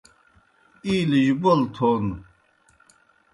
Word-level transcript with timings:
اِیلِجیْ 0.85 1.31
بول 1.41 1.61
تھون 1.75 2.05